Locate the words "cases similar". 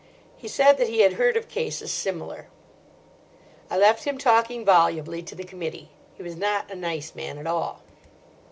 1.47-2.47